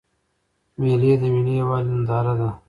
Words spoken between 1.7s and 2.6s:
ننداره ده.